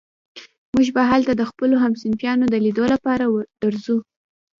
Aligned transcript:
موږ 0.73 0.87
به 0.95 1.03
هلته 1.11 1.33
د 1.35 1.41
خپلو 1.49 1.75
همصنفيانو 1.83 2.45
د 2.49 2.55
ليدو 2.65 2.83
لپاره 2.93 3.23
درځو. 3.61 3.97